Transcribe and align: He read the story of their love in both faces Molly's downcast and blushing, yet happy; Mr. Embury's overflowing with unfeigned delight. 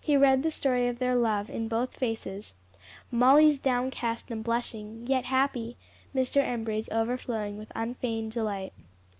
He 0.00 0.16
read 0.16 0.44
the 0.44 0.52
story 0.52 0.86
of 0.86 1.00
their 1.00 1.16
love 1.16 1.50
in 1.50 1.66
both 1.66 1.96
faces 1.96 2.54
Molly's 3.10 3.58
downcast 3.58 4.30
and 4.30 4.44
blushing, 4.44 5.04
yet 5.08 5.24
happy; 5.24 5.76
Mr. 6.14 6.40
Embury's 6.40 6.88
overflowing 6.90 7.58
with 7.58 7.72
unfeigned 7.74 8.30
delight. 8.30 8.72